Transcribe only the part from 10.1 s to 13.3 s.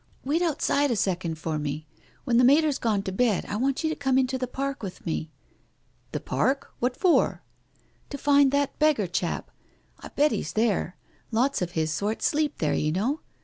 he's there. Lots of his sort sleep there, you know.